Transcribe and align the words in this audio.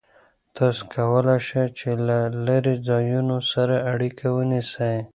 تاسو 0.57 0.81
کولای 0.95 1.39
شئ 1.47 1.65
چې 1.77 1.89
له 2.07 2.19
لرې 2.45 2.75
ځایونو 2.87 3.37
سره 3.51 3.75
اړیکه 3.91 4.27
ونیسئ. 4.37 4.97